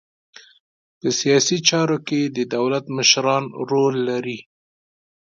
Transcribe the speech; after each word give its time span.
په 0.99 1.07
سیاسي 1.19 1.57
چارو 1.69 1.97
کې 2.07 2.19
د 2.25 2.37
دولت 2.55 2.85
مشران 2.97 3.43
رول 3.69 3.95
لري 4.09 4.39